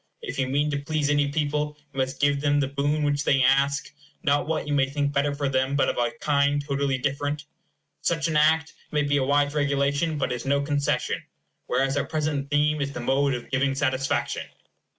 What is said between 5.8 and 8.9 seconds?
of a kind totally different. Such an act